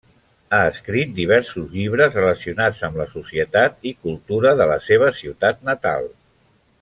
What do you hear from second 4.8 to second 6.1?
seva ciutat natal.